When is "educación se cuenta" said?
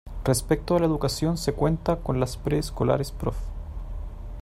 0.87-1.97